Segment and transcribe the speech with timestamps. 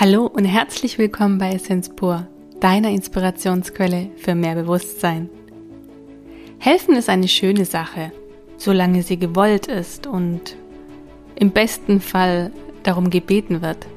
[0.00, 2.28] Hallo und herzlich willkommen bei Essenz Pur,
[2.60, 5.28] deiner Inspirationsquelle für mehr Bewusstsein.
[6.60, 8.12] Helfen ist eine schöne Sache,
[8.58, 10.54] solange sie gewollt ist und
[11.34, 12.52] im besten Fall
[12.84, 13.88] darum gebeten wird.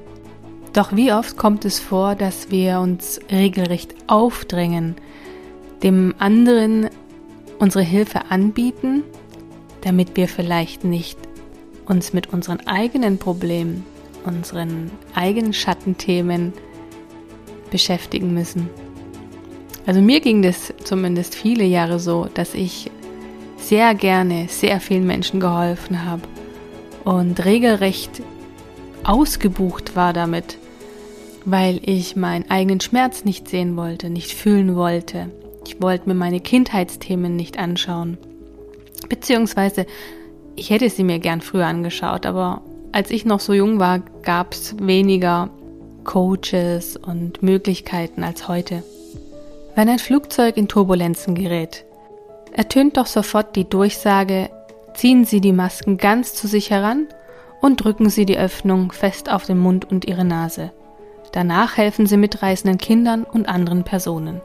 [0.74, 4.96] Doch wie oft kommt es vor, dass wir uns regelrecht aufdrängen,
[5.84, 6.90] dem anderen
[7.60, 9.04] unsere Hilfe anbieten,
[9.82, 11.20] damit wir vielleicht nicht
[11.86, 13.86] uns mit unseren eigenen Problemen
[14.26, 16.54] unseren eigenen Schattenthemen
[17.70, 18.70] beschäftigen müssen.
[19.86, 22.92] Also mir ging das zumindest viele Jahre so, dass ich
[23.58, 26.24] sehr gerne sehr vielen Menschen geholfen habe
[27.04, 28.22] und regelrecht
[29.04, 30.58] ausgebucht war damit,
[31.46, 35.32] weil ich meinen eigenen Schmerz nicht sehen wollte, nicht fühlen wollte.
[35.66, 38.18] Ich wollte mir meine Kindheitsthemen nicht anschauen.
[39.10, 39.86] Beziehungsweise
[40.56, 42.62] ich hätte sie mir gern früher angeschaut, aber
[42.92, 45.50] als ich noch so jung war, gab es weniger
[46.04, 48.84] Coaches und Möglichkeiten als heute.
[49.76, 51.86] Wenn ein Flugzeug in Turbulenzen gerät,
[52.52, 54.50] ertönt doch sofort die Durchsage,
[54.94, 57.08] ziehen Sie die Masken ganz zu sich heran
[57.62, 60.72] und drücken Sie die Öffnung fest auf den Mund und Ihre Nase.
[61.32, 64.42] Danach helfen Sie mitreißenden Kindern und anderen Personen.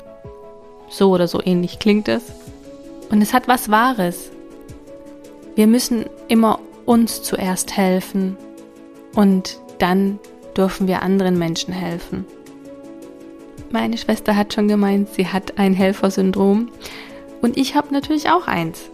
[0.88, 2.22] So oder so ähnlich klingt es.
[3.10, 4.30] Und es hat was Wahres.
[5.56, 8.36] Wir müssen immer uns zuerst helfen
[9.14, 10.18] und dann
[10.56, 12.24] dürfen wir anderen Menschen helfen.
[13.70, 16.70] Meine Schwester hat schon gemeint, sie hat ein Helfersyndrom
[17.42, 18.90] und ich habe natürlich auch eins.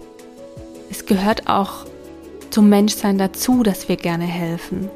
[0.90, 1.86] Es gehört auch
[2.50, 4.90] zum Menschsein dazu, dass wir gerne helfen.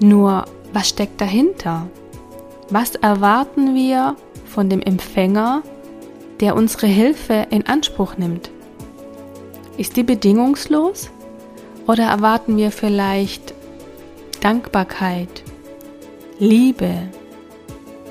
[0.00, 1.88] Nur, was steckt dahinter?
[2.70, 5.62] Was erwarten wir von dem Empfänger,
[6.40, 8.50] der unsere Hilfe in Anspruch nimmt?
[9.76, 11.10] Ist die bedingungslos?
[11.88, 13.54] Oder erwarten wir vielleicht
[14.40, 15.42] Dankbarkeit,
[16.38, 17.08] Liebe?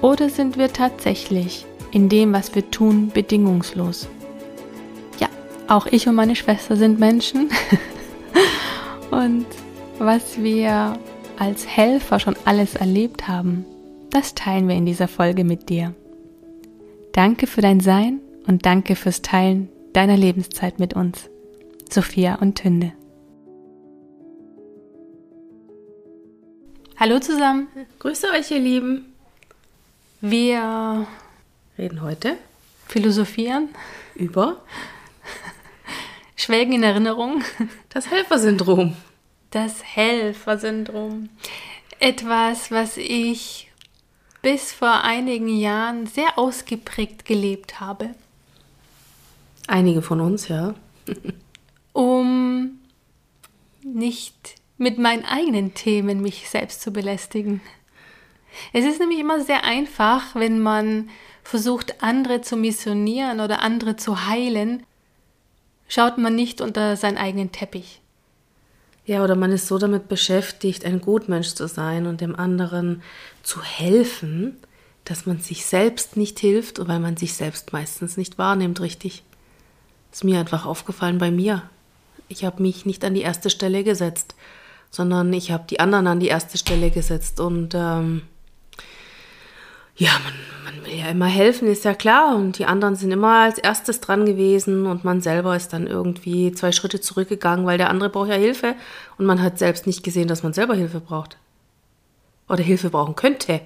[0.02, 4.10] Oder sind wir tatsächlich in dem, was wir tun, bedingungslos?
[5.20, 5.28] Ja,
[5.68, 7.50] auch ich und meine Schwester sind Menschen.
[9.12, 9.46] und
[10.00, 10.98] was wir
[11.38, 13.64] als Helfer schon alles erlebt haben,
[14.10, 15.94] das teilen wir in dieser Folge mit dir.
[17.12, 21.30] Danke für dein Sein und danke fürs Teilen deiner Lebenszeit mit uns.
[21.92, 22.94] Sophia und Tünde.
[27.00, 27.68] Hallo zusammen.
[28.00, 29.14] Grüße euch, ihr Lieben.
[30.20, 31.06] Wir
[31.78, 32.38] reden heute,
[32.88, 33.70] philosophieren
[34.16, 34.58] über
[36.36, 37.44] Schwelgen in Erinnerung.
[37.90, 38.98] Das Helfersyndrom.
[39.52, 41.30] Das Helfersyndrom.
[42.00, 43.72] Etwas, was ich
[44.42, 48.16] bis vor einigen Jahren sehr ausgeprägt gelebt habe.
[49.68, 50.74] Einige von uns, ja.
[51.94, 52.80] um
[53.84, 57.62] nicht mit meinen eigenen Themen mich selbst zu belästigen.
[58.74, 61.10] Es ist nämlich immer sehr einfach, wenn man
[61.44, 64.84] versucht, andere zu missionieren oder andere zu heilen,
[65.88, 68.02] schaut man nicht unter seinen eigenen Teppich.
[69.06, 73.02] Ja, oder man ist so damit beschäftigt, ein Gutmensch zu sein und dem anderen
[73.42, 74.58] zu helfen,
[75.06, 79.24] dass man sich selbst nicht hilft, weil man sich selbst meistens nicht wahrnimmt, richtig.
[80.12, 81.64] Ist mir einfach aufgefallen bei mir.
[82.28, 84.36] Ich habe mich nicht an die erste Stelle gesetzt
[84.90, 88.24] sondern ich habe die anderen an die erste Stelle gesetzt und ähm,
[89.98, 90.34] ja, man,
[90.76, 92.36] man will ja immer helfen, ist ja klar.
[92.36, 96.52] Und die anderen sind immer als erstes dran gewesen und man selber ist dann irgendwie
[96.52, 98.76] zwei Schritte zurückgegangen, weil der andere braucht ja Hilfe
[99.18, 101.38] und man hat selbst nicht gesehen, dass man selber Hilfe braucht.
[102.48, 103.62] Oder Hilfe brauchen könnte.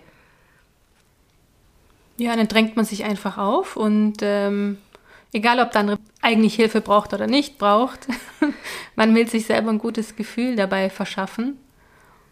[2.17, 4.77] Ja, dann drängt man sich einfach auf und ähm,
[5.34, 8.08] egal ob der andere eigentlich Hilfe braucht oder nicht braucht,
[8.96, 11.58] man will sich selber ein gutes Gefühl dabei verschaffen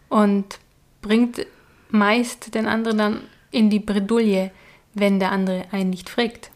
[0.10, 0.60] und
[1.02, 1.46] bringt
[1.90, 3.22] meist den anderen dann
[3.52, 4.52] in die Bredouille,
[4.94, 6.52] wenn der andere einen nicht fragt.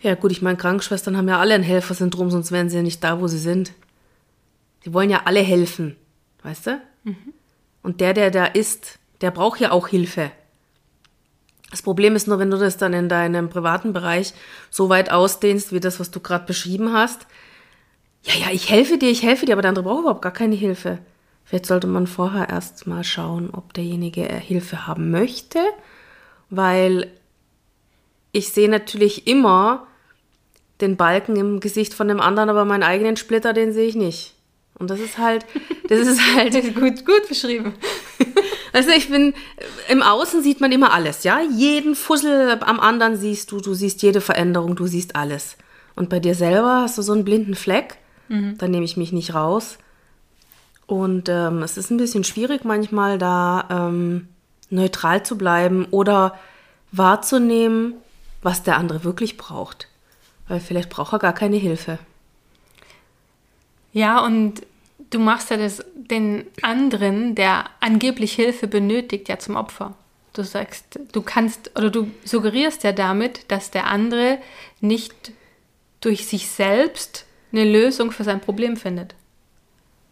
[0.00, 3.04] Ja gut, ich meine, Krankenschwestern haben ja alle ein Helfersyndrom, sonst wären sie ja nicht
[3.04, 3.72] da, wo sie sind.
[4.82, 5.96] Sie wollen ja alle helfen,
[6.42, 6.82] weißt du?
[7.04, 7.34] Mhm.
[7.82, 10.30] Und der, der da ist, der braucht ja auch Hilfe.
[11.70, 14.34] Das Problem ist nur, wenn du das dann in deinem privaten Bereich
[14.70, 17.26] so weit ausdehnst, wie das, was du gerade beschrieben hast.
[18.22, 20.56] Ja, ja, ich helfe dir, ich helfe dir, aber der andere braucht überhaupt gar keine
[20.56, 20.98] Hilfe.
[21.44, 25.58] Vielleicht sollte man vorher erst mal schauen, ob derjenige Hilfe haben möchte,
[26.48, 27.10] weil
[28.32, 29.86] ich sehe natürlich immer
[30.80, 34.34] den Balken im Gesicht von dem anderen, aber meinen eigenen Splitter, den sehe ich nicht.
[34.78, 35.44] Und das ist halt,
[35.88, 37.74] das ist halt gut, gut beschrieben.
[38.72, 39.34] Also ich bin,
[39.88, 41.40] im Außen sieht man immer alles, ja?
[41.40, 45.56] Jeden Fussel am anderen siehst du, du siehst jede Veränderung, du siehst alles.
[45.96, 48.56] Und bei dir selber hast du so einen blinden Fleck, mhm.
[48.58, 49.78] da nehme ich mich nicht raus.
[50.86, 54.28] Und ähm, es ist ein bisschen schwierig manchmal da ähm,
[54.70, 56.38] neutral zu bleiben oder
[56.92, 57.94] wahrzunehmen,
[58.42, 59.88] was der andere wirklich braucht.
[60.48, 61.98] Weil vielleicht braucht er gar keine Hilfe.
[63.92, 64.62] Ja, und
[65.10, 69.94] du machst ja das, den anderen, der angeblich Hilfe benötigt, ja zum Opfer.
[70.32, 74.38] Du sagst, du kannst oder du suggerierst ja damit, dass der andere
[74.80, 75.32] nicht
[76.00, 79.14] durch sich selbst eine Lösung für sein Problem findet.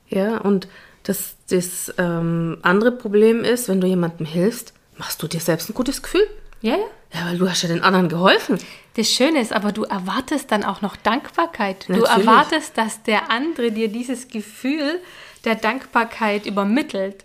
[0.09, 0.67] Ja, und
[1.05, 5.75] das, das ähm, andere Problem ist, wenn du jemandem hilfst, machst du dir selbst ein
[5.75, 6.27] gutes Gefühl.
[6.61, 6.87] Ja, ja.
[7.13, 8.59] Ja, weil du hast ja den anderen geholfen.
[8.95, 11.89] Das Schöne ist aber, du erwartest dann auch noch Dankbarkeit.
[11.89, 12.27] Du Natürlich.
[12.27, 15.01] erwartest, dass der andere dir dieses Gefühl
[15.45, 17.25] der Dankbarkeit übermittelt.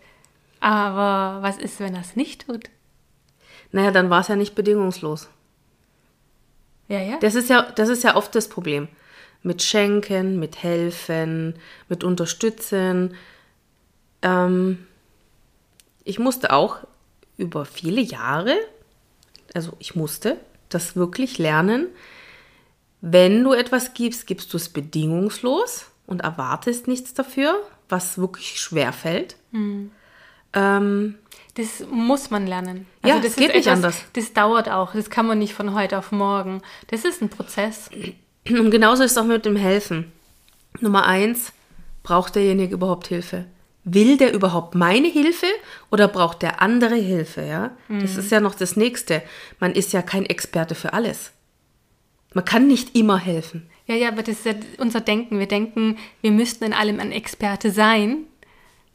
[0.60, 2.70] Aber was ist, wenn er es nicht tut?
[3.72, 5.28] Naja, dann war es ja nicht bedingungslos.
[6.88, 7.18] Ja, ja.
[7.20, 8.88] Das ist ja, das ist ja oft das Problem.
[9.42, 11.56] Mit Schenken, mit Helfen,
[11.90, 13.16] mit Unterstützen.
[14.22, 14.88] Ähm,
[16.04, 16.78] ich musste auch
[17.38, 18.56] über viele Jahre,
[19.54, 20.38] also ich musste
[20.70, 21.88] das wirklich lernen.
[23.02, 27.56] Wenn du etwas gibst, gibst du es bedingungslos und erwartest nichts dafür,
[27.90, 29.36] was wirklich schwer fällt.
[30.54, 31.16] Ähm,
[31.56, 32.88] Das muss man lernen.
[33.02, 34.02] Also Ja, das geht nicht etwas, anders.
[34.14, 34.94] Das dauert auch.
[34.94, 36.62] Das kann man nicht von heute auf morgen.
[36.88, 37.90] Das ist ein Prozess.
[38.50, 40.12] Und genauso ist es auch mit dem Helfen.
[40.80, 41.54] Nummer eins,
[42.02, 43.46] braucht derjenige überhaupt Hilfe?
[43.86, 45.48] Will der überhaupt meine Hilfe
[45.92, 47.42] oder braucht der andere Hilfe?
[47.42, 49.22] Ja, das ist ja noch das Nächste.
[49.60, 51.32] Man ist ja kein Experte für alles.
[52.34, 53.70] Man kann nicht immer helfen.
[53.86, 55.40] Ja, ja, aber das ist ja unser Denken.
[55.40, 58.26] Wir denken, wir müssten in allem ein Experte sein,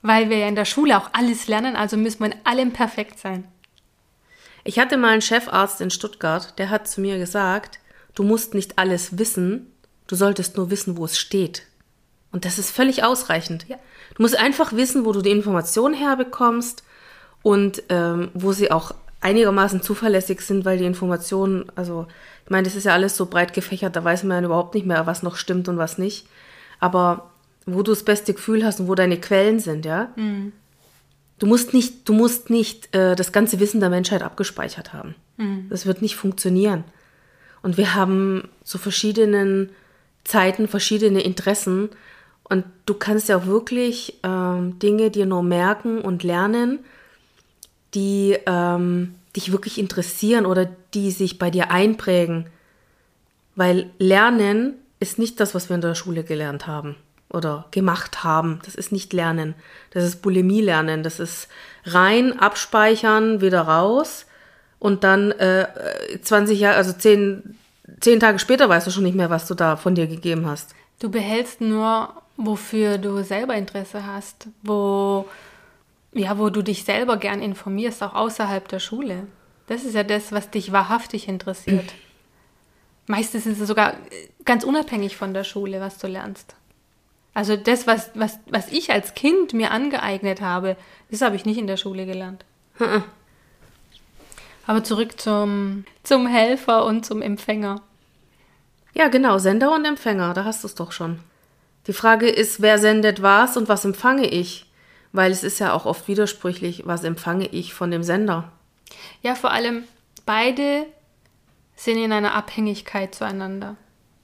[0.00, 3.18] weil wir ja in der Schule auch alles lernen, also müssen wir in allem perfekt
[3.18, 3.46] sein.
[4.64, 7.78] Ich hatte mal einen Chefarzt in Stuttgart, der hat zu mir gesagt,
[8.14, 9.72] du musst nicht alles wissen,
[10.06, 11.62] du solltest nur wissen, wo es steht.
[12.32, 13.66] Und das ist völlig ausreichend.
[13.68, 13.78] Ja.
[14.18, 16.82] Du musst einfach wissen, wo du die Informationen herbekommst
[17.42, 22.06] und ähm, wo sie auch einigermaßen zuverlässig sind, weil die Informationen, also
[22.44, 24.86] ich meine, das ist ja alles so breit gefächert, da weiß man ja überhaupt nicht
[24.86, 26.26] mehr, was noch stimmt und was nicht.
[26.80, 27.30] Aber
[27.64, 30.10] wo du das beste Gefühl hast und wo deine Quellen sind, ja.
[31.38, 35.14] Du musst nicht, du musst nicht äh, das ganze Wissen der Menschheit abgespeichert haben.
[35.70, 36.82] Das wird nicht funktionieren.
[37.62, 39.70] Und wir haben zu verschiedenen
[40.24, 41.90] Zeiten verschiedene Interessen.
[42.48, 46.78] Und du kannst ja auch wirklich ähm, Dinge dir nur merken und lernen,
[47.94, 52.46] die ähm, dich wirklich interessieren oder die sich bei dir einprägen.
[53.54, 56.96] Weil Lernen ist nicht das, was wir in der Schule gelernt haben
[57.30, 58.60] oder gemacht haben.
[58.64, 59.54] Das ist nicht Lernen.
[59.90, 61.02] Das ist Bulimie lernen.
[61.02, 61.48] Das ist
[61.84, 64.26] rein, abspeichern, wieder raus
[64.78, 65.66] und dann äh,
[66.22, 67.56] 20 Jahre, also 10,
[68.00, 70.74] 10 Tage später weißt du schon nicht mehr, was du da von dir gegeben hast.
[71.00, 75.26] Du behältst nur, wofür du selber Interesse hast, wo,
[76.14, 79.26] ja, wo du dich selber gern informierst, auch außerhalb der Schule.
[79.66, 81.92] Das ist ja das, was dich wahrhaftig interessiert.
[83.06, 83.94] Meistens ist es sogar
[84.44, 86.54] ganz unabhängig von der Schule, was du lernst.
[87.34, 90.76] Also das, was, was, was ich als Kind mir angeeignet habe,
[91.10, 92.44] das habe ich nicht in der Schule gelernt.
[94.66, 97.80] Aber zurück zum, zum Helfer und zum Empfänger.
[98.94, 101.20] Ja, genau, Sender und Empfänger, da hast du es doch schon.
[101.88, 104.70] Die Frage ist, wer sendet was und was empfange ich?
[105.12, 108.52] Weil es ist ja auch oft widersprüchlich, was empfange ich von dem Sender?
[109.22, 109.84] Ja, vor allem
[110.26, 110.84] beide
[111.76, 113.76] sind in einer Abhängigkeit zueinander.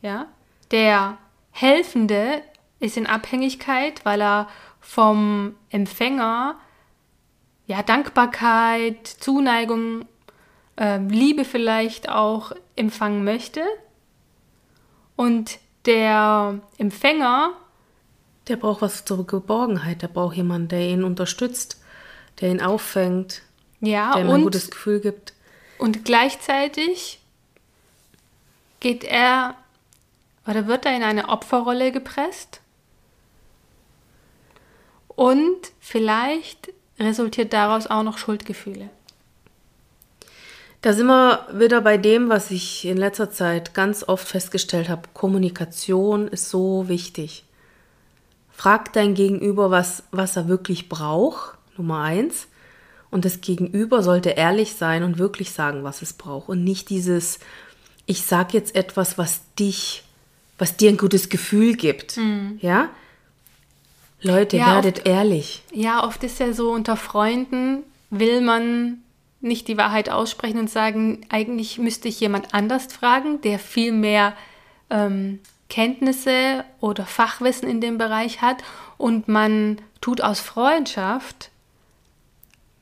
[0.02, 0.26] Ja?
[0.72, 1.16] Der
[1.52, 2.42] Helfende
[2.80, 4.48] ist in Abhängigkeit, weil er
[4.80, 6.56] vom Empfänger
[7.66, 10.04] ja Dankbarkeit, Zuneigung,
[10.76, 13.62] ähm, Liebe vielleicht auch empfangen möchte.
[15.16, 17.52] Und der Empfänger
[18.48, 21.80] Der braucht was zur Geborgenheit, der braucht jemanden, der ihn unterstützt,
[22.40, 23.42] der ihn auffängt,
[23.80, 25.32] ja der ihm ein und gutes Gefühl gibt.
[25.78, 27.20] Und gleichzeitig
[28.80, 29.56] geht er
[30.46, 32.60] oder wird er in eine Opferrolle gepresst.
[35.08, 38.90] Und vielleicht resultiert daraus auch noch Schuldgefühle.
[40.84, 45.08] Da sind wir wieder bei dem, was ich in letzter Zeit ganz oft festgestellt habe.
[45.14, 47.44] Kommunikation ist so wichtig.
[48.50, 52.48] Frag dein Gegenüber, was, was er wirklich braucht, Nummer eins.
[53.10, 56.50] Und das Gegenüber sollte ehrlich sein und wirklich sagen, was es braucht.
[56.50, 57.38] Und nicht dieses,
[58.04, 60.04] ich sag jetzt etwas, was dich,
[60.58, 62.18] was dir ein gutes Gefühl gibt.
[62.60, 62.90] Ja?
[64.20, 65.62] Leute, Ja, werdet ehrlich.
[65.72, 68.98] Ja, oft ist ja so, unter Freunden will man
[69.44, 74.34] nicht die Wahrheit aussprechen und sagen, eigentlich müsste ich jemand anders fragen, der viel mehr
[74.90, 78.62] ähm, Kenntnisse oder Fachwissen in dem Bereich hat
[78.96, 81.50] und man tut aus Freundschaft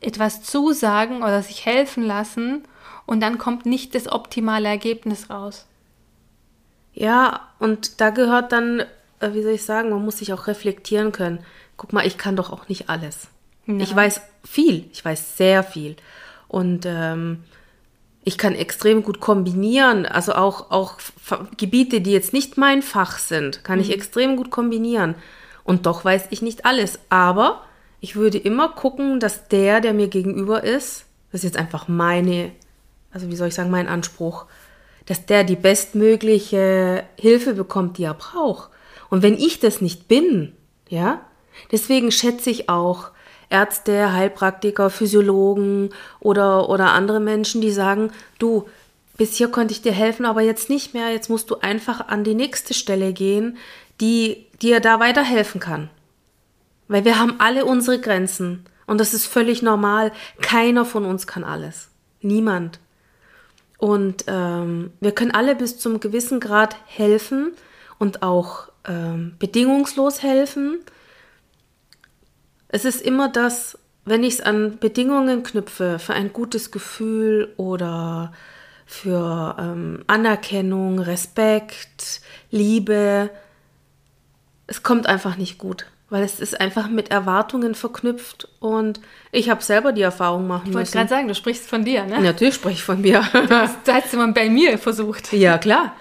[0.01, 2.65] etwas zusagen oder sich helfen lassen
[3.07, 5.67] und dann kommt nicht das optimale Ergebnis raus.
[6.95, 8.81] Ja, und da gehört dann,
[9.21, 11.45] äh, wie soll ich sagen, man muss sich auch reflektieren können.
[11.77, 13.29] Guck mal, ich kann doch auch nicht alles.
[13.67, 13.79] Ja.
[13.79, 15.97] Ich weiß viel, ich weiß sehr viel.
[16.53, 17.45] Und ähm,
[18.25, 20.99] ich kann extrem gut kombinieren, also auch, auch
[21.57, 23.85] Gebiete, die jetzt nicht mein Fach sind, kann mhm.
[23.85, 25.15] ich extrem gut kombinieren.
[25.65, 26.99] Und doch weiß ich nicht alles.
[27.09, 27.63] Aber
[28.01, 32.53] ich würde immer gucken, dass der, der mir gegenüber ist, das ist jetzt einfach meine,
[33.13, 34.45] also wie soll ich sagen, mein Anspruch,
[35.07, 38.69] dass der die bestmögliche Hilfe bekommt, die er braucht.
[39.09, 40.53] Und wenn ich das nicht bin,
[40.91, 41.23] ja,
[41.71, 43.11] deswegen schätze ich auch
[43.53, 45.91] Ärzte, Heilpraktiker, Physiologen
[46.21, 48.67] oder, oder andere Menschen, die sagen, du,
[49.17, 52.25] bis hier konnte ich dir helfen, aber jetzt nicht mehr, jetzt musst du einfach an
[52.25, 53.59] die nächste Stelle gehen,
[54.01, 55.91] die dir da weiterhelfen kann.
[56.89, 60.13] Weil wir haben alle unsere Grenzen und das ist völlig normal.
[60.41, 61.89] Keiner von uns kann alles.
[62.21, 62.81] Niemand.
[63.79, 67.53] Und ähm, wir können alle bis zum gewissen Grad helfen
[67.99, 70.81] und auch ähm, bedingungslos helfen.
[72.73, 78.33] Es ist immer das, wenn ich es an Bedingungen knüpfe, für ein gutes Gefühl oder
[78.85, 83.31] für ähm, Anerkennung, Respekt, Liebe,
[84.67, 89.01] es kommt einfach nicht gut weil es ist einfach mit Erwartungen verknüpft und
[89.31, 90.83] ich habe selber die Erfahrung machen ich müssen.
[90.83, 92.21] Ich wollte gerade sagen, du sprichst von dir, ne?
[92.21, 93.25] Natürlich spreche ich von mir.
[93.49, 95.33] Das, das hast du mal bei mir versucht.
[95.33, 95.97] Ja, klar.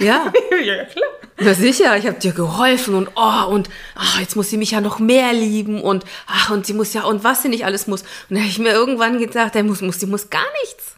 [0.00, 0.32] Ja.
[0.64, 1.08] ja, klar.
[1.38, 4.80] Na sicher, ich habe dir geholfen und oh und ach, jetzt muss sie mich ja
[4.80, 8.02] noch mehr lieben und ach und sie muss ja und was sie nicht alles muss.
[8.02, 10.94] Und da habe ich mir irgendwann gedacht, der muss muss sie muss gar nichts.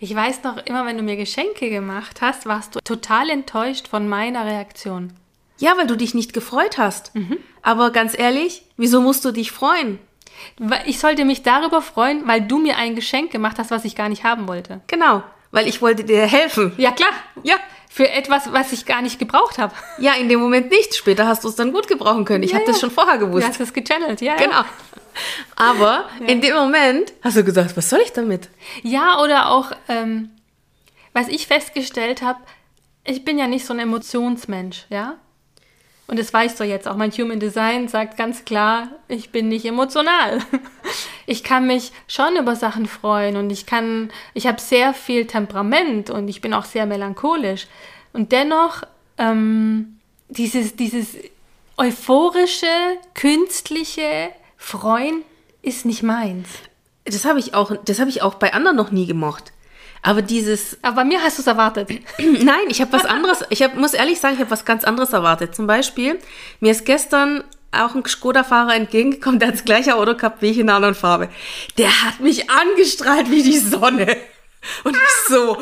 [0.00, 4.08] Ich weiß noch immer, wenn du mir Geschenke gemacht hast, warst du total enttäuscht von
[4.08, 5.12] meiner Reaktion.
[5.58, 7.14] Ja, weil du dich nicht gefreut hast.
[7.14, 7.36] Mhm.
[7.62, 9.98] Aber ganz ehrlich, wieso musst du dich freuen?
[10.86, 14.08] Ich sollte mich darüber freuen, weil du mir ein Geschenk gemacht hast, was ich gar
[14.08, 14.80] nicht haben wollte.
[14.86, 16.72] Genau, weil ich wollte dir helfen.
[16.78, 17.10] Ja, klar.
[17.42, 17.56] Ja.
[17.92, 19.74] Für etwas, was ich gar nicht gebraucht habe.
[19.98, 20.94] Ja, in dem Moment nicht.
[20.94, 22.44] Später hast du es dann gut gebrauchen können.
[22.44, 22.70] Ich ja, habe ja.
[22.70, 23.42] das schon vorher gewusst.
[23.42, 24.36] Du hast es gechannelt, ja.
[24.36, 24.62] Genau.
[25.56, 26.26] Aber ja.
[26.28, 28.48] in dem Moment hast du gesagt, was soll ich damit?
[28.84, 30.30] Ja, oder auch, ähm,
[31.12, 32.38] was ich festgestellt habe,
[33.02, 35.16] ich bin ja nicht so ein Emotionsmensch, ja.
[36.10, 36.96] Und das weißt du jetzt auch.
[36.96, 40.40] Mein Human Design sagt ganz klar, ich bin nicht emotional.
[41.26, 46.10] Ich kann mich schon über Sachen freuen und ich kann, ich habe sehr viel Temperament
[46.10, 47.68] und ich bin auch sehr melancholisch.
[48.12, 48.82] Und dennoch,
[49.16, 51.14] ähm, dieses, dieses
[51.76, 52.66] euphorische,
[53.14, 55.22] künstliche Freuen
[55.62, 56.48] ist nicht meins.
[57.04, 59.52] Das habe ich auch, das habe ich auch bei anderen noch nie gemocht.
[60.02, 60.78] Aber dieses.
[60.82, 61.90] Aber bei mir hast du es erwartet.
[62.18, 63.44] Nein, ich habe was anderes.
[63.50, 65.54] Ich hab, muss ehrlich sagen, ich habe was ganz anderes erwartet.
[65.54, 66.18] Zum Beispiel,
[66.60, 70.58] mir ist gestern auch ein Skoda-Fahrer entgegengekommen, der hat das gleiche Auto gehabt wie ich
[70.58, 71.28] in einer anderen Farbe.
[71.78, 74.16] Der hat mich angestrahlt wie die Sonne.
[74.84, 75.56] Und ich so,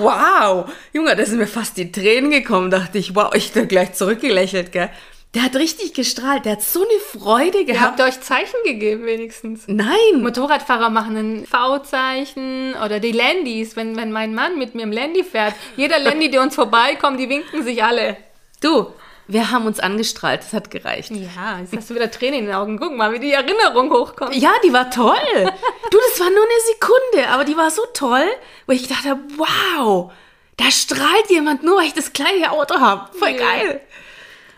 [0.00, 0.70] wow.
[0.92, 2.70] Junge, da sind mir fast die Tränen gekommen.
[2.70, 4.88] Dachte ich, wow, ich bin gleich zurückgelächelt, gell.
[5.34, 7.82] Der hat richtig gestrahlt, der hat so eine Freude gehabt.
[7.82, 9.64] Habt ihr euch Zeichen gegeben wenigstens?
[9.66, 10.22] Nein.
[10.22, 15.22] Motorradfahrer machen ein V-Zeichen oder die Landys, wenn, wenn mein Mann mit mir im Landy
[15.24, 15.54] fährt.
[15.76, 18.16] Jeder Landy, der uns vorbeikommt, die winken sich alle.
[18.62, 18.86] Du,
[19.26, 21.10] wir haben uns angestrahlt, das hat gereicht.
[21.10, 22.78] Ja, jetzt hast du wieder Tränen in den Augen.
[22.78, 24.34] Guck mal, wie die Erinnerung hochkommt.
[24.34, 25.14] Ja, die war toll.
[25.34, 28.26] du, das war nur eine Sekunde, aber die war so toll,
[28.66, 30.10] wo ich dachte, wow,
[30.56, 33.14] da strahlt jemand nur, weil ich das kleine Auto habe.
[33.18, 33.36] Voll ja.
[33.36, 33.80] geil.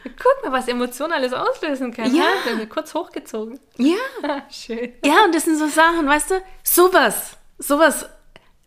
[0.05, 2.15] Guck mal, was Emotionen alles auslösen kann.
[2.15, 2.25] Ja.
[2.57, 2.67] ne?
[2.67, 3.59] kurz hochgezogen.
[3.77, 3.97] Ja.
[4.51, 4.93] Schön.
[5.05, 8.07] Ja, und das sind so Sachen, weißt du, sowas, sowas,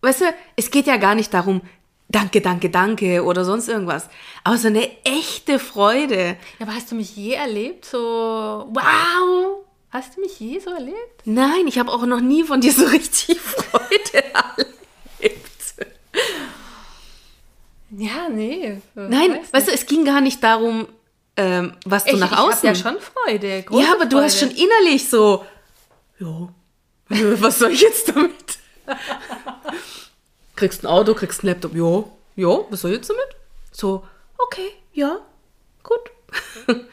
[0.02, 0.26] weißt du,
[0.56, 1.62] es geht ja gar nicht darum,
[2.10, 4.10] danke, danke, danke oder sonst irgendwas.
[4.44, 6.38] Aber so eine echte Freude.
[6.60, 7.86] Ja, aber hast du mich je erlebt?
[7.86, 9.66] So, wow!
[9.90, 11.22] Hast du mich je so erlebt?
[11.26, 14.74] Nein, ich habe auch noch nie von dir so richtig Freude erlebt.
[17.96, 18.82] Ja, nee.
[18.96, 20.88] Nein, weißt du, es ging gar nicht darum,
[21.36, 22.70] ähm, was du ich, nach außen.
[22.72, 23.66] Ich habe ja schon Freude.
[23.72, 25.46] ja, aber du hast schon innerlich so,
[26.20, 26.50] ja,
[27.42, 28.60] was soll ich jetzt damit?
[30.56, 32.04] kriegst ein Auto, kriegst ein Laptop, ja,
[32.36, 33.36] ja, was soll ich jetzt damit?
[33.72, 34.06] So,
[34.38, 35.20] okay, ja,
[35.82, 36.12] gut.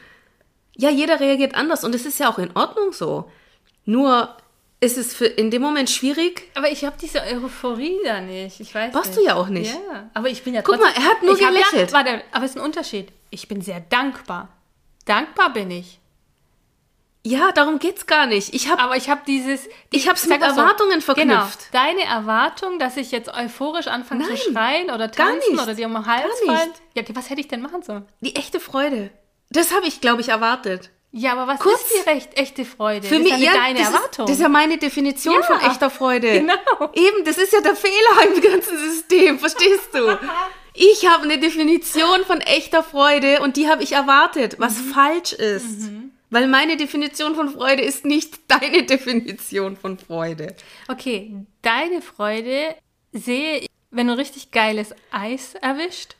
[0.75, 3.29] ja, jeder reagiert anders und es ist ja auch in Ordnung so.
[3.85, 4.35] Nur
[4.81, 6.49] ist es für in dem Moment schwierig.
[6.55, 8.59] Aber ich habe diese Euphorie da nicht.
[8.59, 9.73] Ich weiß Warst du ja auch nicht.
[9.73, 11.91] Ja, aber ich bin ja Guck trotzdem, mal, er hat nur gelächelt.
[11.91, 13.09] Ja, warte, aber es ist ein Unterschied.
[13.29, 14.49] Ich bin sehr dankbar.
[15.05, 15.99] Dankbar bin ich.
[17.23, 18.55] Ja, darum geht's gar nicht.
[18.55, 19.69] Ich habe Aber ich habe dieses.
[19.91, 21.71] Ich hab's sag mit auch so, Erwartungen verknüpft.
[21.71, 21.85] Genau.
[21.85, 26.07] Deine Erwartung, dass ich jetzt euphorisch anfange zu schreien oder tanzen oder dir um den
[26.07, 26.71] Hals fallen.
[26.95, 28.07] Ja, was hätte ich denn machen sollen?
[28.21, 29.11] die echte Freude.
[29.51, 30.89] Das habe ich, glaube ich, erwartet.
[31.13, 31.81] Ja, aber was Kurz.
[31.81, 33.05] ist die recht echte Freude?
[33.07, 34.25] Für das mich ist ja deine das Erwartung.
[34.25, 36.31] Ist, das ist ja meine Definition Ja, von echter Freude.
[36.39, 36.53] genau.
[36.93, 40.17] Eben, das ist ja der Fehler im ganzen System, verstehst du?
[40.73, 44.93] Ich habe eine Definition von echter Freude und die habe ich erwartet, was Mhm.
[44.93, 45.89] falsch ist.
[46.29, 50.55] Weil meine Definition von Freude ist nicht deine Definition von Freude.
[50.87, 52.73] okay, deine Freude
[53.11, 56.15] sehe ich, wenn du richtig geiles Eis erwischt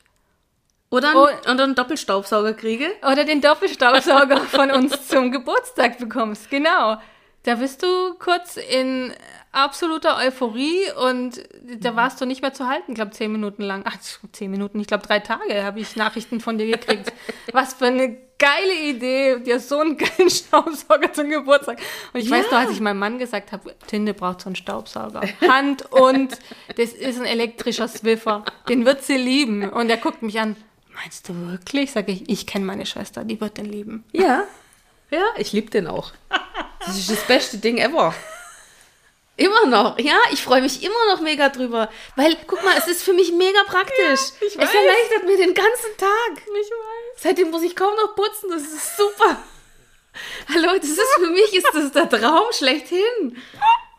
[0.91, 1.23] Oder, Oh.
[1.25, 2.87] ein, oder einen Doppelstaubsauger kriege.
[3.09, 6.49] oder den Doppelstaubsauger von uns zum Geburtstag bekommst.
[6.51, 6.97] Genau.
[7.43, 7.87] Da bist du
[8.19, 9.13] kurz in
[9.51, 11.41] absoluter Euphorie und
[11.79, 13.81] da warst du nicht mehr zu halten, ich glaube zehn Minuten lang.
[13.85, 13.95] Ach,
[14.31, 17.11] zehn Minuten, ich glaube drei Tage habe ich Nachrichten von dir gekriegt.
[17.51, 21.79] Was für eine geile Idee, dir so einen geilen Staubsauger zum Geburtstag.
[22.13, 22.51] Und ich weiß Ja.
[22.51, 25.21] noch, als ich meinem Mann gesagt habe, Tinde braucht so einen Staubsauger.
[25.47, 26.37] Hand und
[26.77, 28.43] das ist ein elektrischer Swiffer.
[28.69, 29.67] Den wird sie lieben.
[29.69, 30.55] Und er guckt mich an.
[30.95, 31.91] Meinst du wirklich?
[31.91, 34.03] Sag ich, ich kenne meine Schwester, die wird den lieben.
[34.11, 34.43] Ja.
[35.13, 36.13] Ja, ich liebe den auch.
[36.85, 38.15] Das ist das beste Ding ever.
[39.35, 39.99] Immer noch.
[39.99, 41.89] Ja, ich freue mich immer noch mega drüber.
[42.15, 44.19] Weil, guck mal, es ist für mich mega praktisch.
[44.39, 44.73] ich es weiß.
[44.73, 46.37] erleichtert mir den ganzen Tag.
[46.37, 47.17] Ich weiß.
[47.17, 48.49] Seitdem muss ich kaum noch putzen.
[48.51, 49.43] Das ist super.
[50.53, 53.37] Hallo, das ist für mich ist das der Traum schlechthin.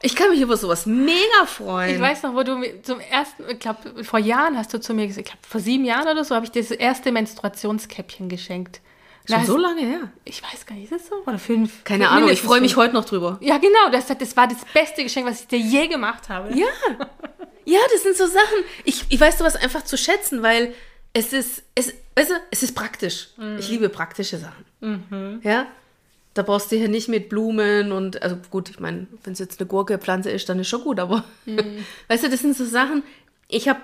[0.02, 1.94] Ich kann mich über sowas mega freuen.
[1.94, 5.06] Ich weiß noch, wo du zum ersten, ich glaube, vor Jahren hast du zu mir
[5.06, 8.80] gesagt, ich glaube, vor sieben Jahren oder so, habe ich dir das erste Menstruationskäppchen geschenkt.
[9.28, 10.11] Schon Na, so lange her.
[10.25, 11.23] Ich weiß gar nicht, ist das so?
[11.25, 11.85] Oder fünf?
[11.85, 12.85] Keine Ahnung, ich freue mich fünf.
[12.85, 13.38] heute noch drüber.
[13.40, 16.52] Ja, genau, das, das war das beste Geschenk, was ich dir je gemacht habe.
[16.59, 16.66] Ja.
[17.64, 18.59] Ja, das sind so Sachen.
[18.85, 20.75] Ich, ich weiß sowas einfach zu schätzen, weil
[21.12, 23.28] es ist, es, weißt du, es ist praktisch.
[23.61, 25.40] Ich liebe praktische Sachen.
[25.44, 25.66] Ja.
[26.34, 29.60] Da brauchst du hier nicht mit Blumen und, also gut, ich meine, wenn es jetzt
[29.60, 31.24] eine Gurke-Pflanze ist, dann ist schon gut, aber
[32.08, 33.02] weißt du, das sind so Sachen,
[33.48, 33.80] ich habe,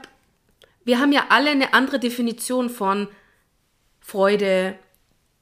[0.84, 3.08] wir haben ja alle eine andere Definition von
[4.00, 4.76] Freude,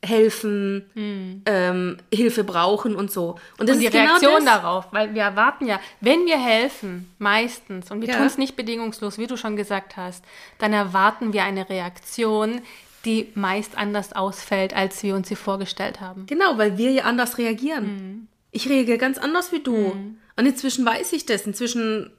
[0.04, 3.36] helfen, ähm, Hilfe brauchen und so.
[3.58, 4.44] Und das Und die ist genau Reaktion das.
[4.44, 8.16] darauf, weil wir erwarten ja, wenn wir helfen, meistens, und wir Ja.
[8.18, 10.24] tun es nicht bedingungslos, wie du schon gesagt hast,
[10.58, 12.60] dann erwarten wir eine Reaktion,
[13.06, 16.26] die meist anders ausfällt, als wir uns sie vorgestellt haben.
[16.26, 18.28] Genau, weil wir ja anders reagieren.
[18.50, 19.92] Ich reagiere ganz anders wie du.
[20.36, 21.46] Und inzwischen weiß ich das.
[21.46, 22.10] Inzwischen,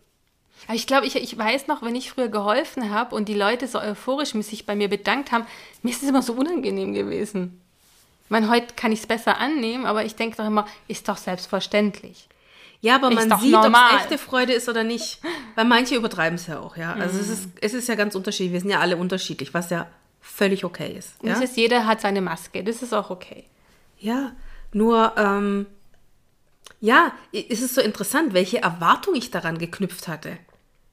[0.66, 3.68] Aber ich glaube, ich, ich weiß noch, wenn ich früher geholfen habe und die Leute
[3.68, 5.46] so euphorisch sich bei mir bedankt haben,
[5.84, 7.62] mir ist es immer so unangenehm gewesen.
[8.26, 11.18] Ich meine, heute kann ich es besser annehmen, aber ich denke doch immer, ist doch
[11.18, 12.28] selbstverständlich.
[12.82, 15.20] ja, aber man sieht, ob es echte Freude ist oder nicht.
[15.56, 16.94] Weil manche übertreiben es ja auch, ja.
[16.94, 18.54] Also es, ist, es ist ja ganz unterschiedlich.
[18.54, 19.88] Wir sind ja alle unterschiedlich, was ja
[20.22, 21.16] völlig okay ist.
[21.24, 23.46] Ja, das ist, jeder hat seine Maske, das ist auch okay.
[24.00, 24.32] ja
[24.74, 25.66] nur, ähm,
[26.82, 30.38] ja, es ist so interessant, welche Erwartung ich daran geknüpft hatte.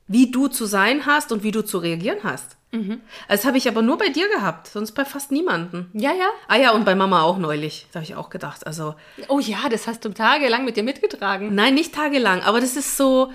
[0.07, 2.57] Wie du zu sein hast und wie du zu reagieren hast.
[2.73, 3.01] Mhm.
[3.29, 5.91] Das habe ich aber nur bei dir gehabt, sonst bei fast niemanden.
[5.93, 6.29] Ja, ja.
[6.47, 7.87] Ah ja, und bei Mama auch neulich.
[7.93, 8.67] Da habe ich auch gedacht.
[8.67, 8.95] Also,
[9.29, 11.55] Oh ja, das hast du tagelang mit dir mitgetragen.
[11.55, 13.33] nein, nicht tagelang, aber das ist so,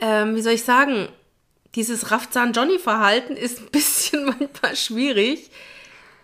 [0.00, 1.08] ähm, wie soll ich sagen,
[1.74, 5.50] dieses Rafzan-Johnny-Verhalten ist ein bisschen manchmal schwierig,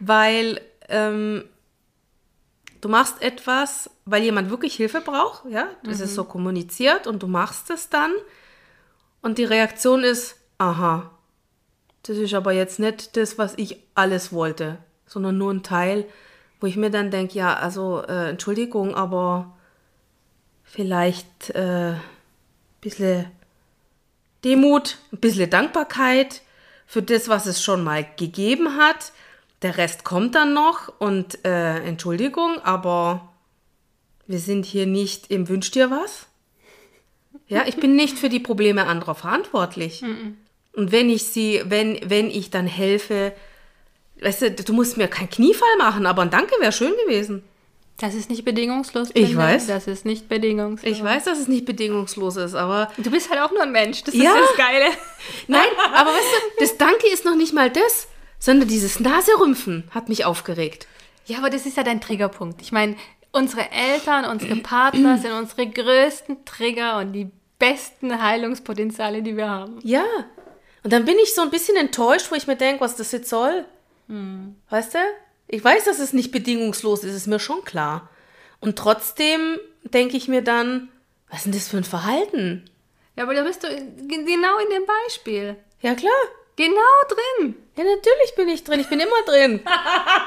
[0.00, 1.44] weil ähm,
[2.80, 7.26] du machst etwas, weil jemand wirklich Hilfe braucht, ja, das ist so kommuniziert und du
[7.26, 8.12] machst es dann.
[9.22, 11.10] Und die Reaktion ist, aha,
[12.02, 16.04] das ist aber jetzt nicht das, was ich alles wollte, sondern nur ein Teil,
[16.60, 19.56] wo ich mir dann denke, ja, also äh, Entschuldigung, aber
[20.62, 22.00] vielleicht äh, ein
[22.80, 23.30] bisschen
[24.44, 26.42] Demut, ein bisschen Dankbarkeit
[26.86, 29.12] für das, was es schon mal gegeben hat.
[29.62, 33.32] Der Rest kommt dann noch und äh, Entschuldigung, aber
[34.26, 36.26] wir sind hier nicht im Wünsch dir was.
[37.48, 40.02] Ja, ich bin nicht für die Probleme anderer verantwortlich.
[40.72, 43.32] Und wenn ich sie, wenn, wenn ich dann helfe,
[44.20, 47.42] weißt du, du musst mir kein Kniefall machen, aber ein Danke wäre schön gewesen.
[47.98, 49.10] Das ist nicht bedingungslos.
[49.14, 49.42] Ich Linda.
[49.44, 49.68] weiß.
[49.68, 50.90] Das ist nicht bedingungslos.
[50.90, 54.02] Ich weiß, dass es nicht bedingungslos ist, aber Du bist halt auch nur ein Mensch.
[54.02, 54.32] Das Ja.
[54.34, 54.86] ist das Geile.
[55.46, 56.24] Nein, aber weißt
[56.58, 58.08] du, das Danke ist noch nicht mal das,
[58.40, 60.88] sondern dieses Naserümpfen hat mich aufgeregt.
[61.26, 62.60] Ja, aber das ist ja dein Triggerpunkt.
[62.62, 62.96] Ich meine,
[63.30, 67.30] unsere Eltern, unsere Partner sind unsere größten Trigger und die
[67.60, 69.78] besten Heilungspotenziale, die wir haben.
[69.84, 70.04] Ja.
[70.82, 73.30] Und dann bin ich so ein bisschen enttäuscht, wo ich mir denke, was das jetzt
[73.30, 73.64] soll.
[74.68, 74.98] Weißt du?
[75.46, 78.08] Ich weiß, dass es nicht bedingungslos ist, ist mir schon klar.
[78.60, 80.88] Und trotzdem denke ich mir dann,
[81.28, 82.70] was ist denn das für ein Verhalten?
[83.16, 85.56] Ja, aber da bist du genau in dem Beispiel.
[85.80, 86.12] Ja, klar.
[86.56, 87.56] Genau drin.
[87.76, 88.80] Ja, natürlich bin ich drin.
[88.80, 89.60] Ich bin immer drin.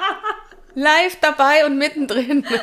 [0.75, 2.45] Live dabei und mittendrin.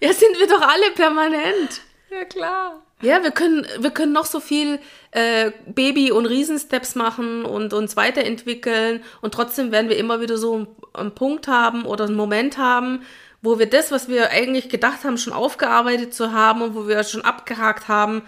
[0.00, 1.80] Ja, sind wir doch alle permanent.
[2.08, 2.82] Ja, klar.
[3.02, 4.78] Ja, wir können, wir können noch so viel
[5.10, 10.68] äh, Baby- und Riesensteps machen und uns weiterentwickeln und trotzdem werden wir immer wieder so
[11.00, 13.02] einen Punkt haben oder einen Moment haben,
[13.42, 17.02] wo wir das, was wir eigentlich gedacht haben, schon aufgearbeitet zu haben und wo wir
[17.04, 18.22] schon abgehakt haben,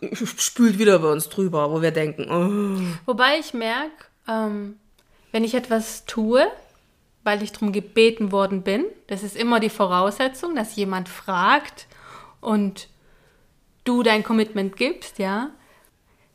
[0.36, 2.96] spült wieder bei uns drüber, wo wir denken, oh.
[3.06, 4.76] Wobei ich merke, ähm,
[5.30, 6.46] wenn ich etwas tue,
[7.24, 11.86] weil ich darum gebeten worden bin, das ist immer die Voraussetzung, dass jemand fragt
[12.40, 12.88] und
[13.84, 15.50] du dein Commitment gibst, ja,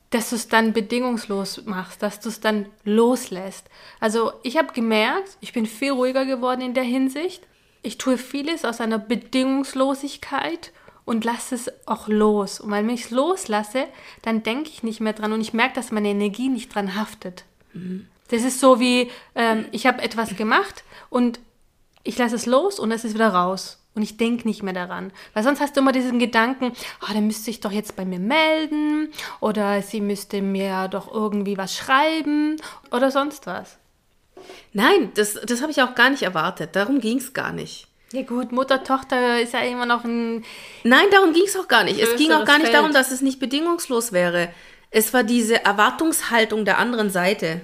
[0.09, 3.65] dass du es dann bedingungslos machst, dass du es dann loslässt.
[3.99, 7.43] Also ich habe gemerkt, ich bin viel ruhiger geworden in der Hinsicht.
[7.81, 10.71] Ich tue vieles aus einer Bedingungslosigkeit
[11.03, 12.59] und lasse es auch los.
[12.59, 13.85] Und wenn ich es loslasse,
[14.21, 17.45] dann denke ich nicht mehr dran und ich merke, dass meine Energie nicht dran haftet.
[17.73, 18.07] Mhm.
[18.29, 21.39] Das ist so wie, ähm, ich habe etwas gemacht und
[22.03, 23.79] ich lasse es los und es ist wieder raus.
[23.97, 25.11] Und ich denke nicht mehr daran.
[25.33, 28.19] Weil sonst hast du immer diesen Gedanken, oh, der müsste sich doch jetzt bei mir
[28.19, 32.57] melden oder sie müsste mir doch irgendwie was schreiben
[32.91, 33.77] oder sonst was.
[34.71, 36.75] Nein, das, das habe ich auch gar nicht erwartet.
[36.75, 37.87] Darum ging es gar nicht.
[38.13, 40.45] Ja gut, Mutter, Tochter ist ja immer noch ein...
[40.83, 41.99] Nein, darum ging es auch gar nicht.
[41.99, 42.75] Es ging auch gar nicht Feld.
[42.75, 44.49] darum, dass es nicht bedingungslos wäre.
[44.91, 47.61] Es war diese Erwartungshaltung der anderen Seite,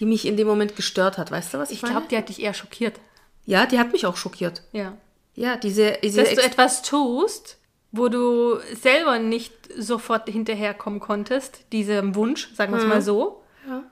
[0.00, 1.30] die mich in dem Moment gestört hat.
[1.30, 2.98] Weißt du, was ich, ich glaube, die hat dich eher schockiert.
[3.44, 4.62] Ja, die hat mich auch schockiert.
[4.72, 4.94] Ja.
[5.36, 7.58] Ja, diese, diese Dass du etwas tust,
[7.92, 12.90] wo du selber nicht sofort hinterherkommen konntest, diesem Wunsch, sagen wir es mhm.
[12.90, 13.42] mal so.
[13.68, 13.82] Ja.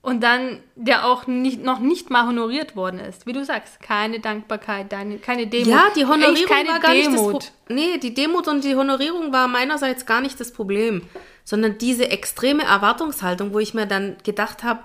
[0.00, 3.26] Und dann der auch nicht, noch nicht mal honoriert worden ist.
[3.26, 5.68] Wie du sagst, keine Dankbarkeit, deine, keine Demut.
[5.68, 7.12] Ja, die Honorierung keine war gar Demut.
[7.12, 11.02] nicht das Pro Nee, die Demut und die Honorierung war meinerseits gar nicht das Problem,
[11.44, 14.80] sondern diese extreme Erwartungshaltung, wo ich mir dann gedacht habe,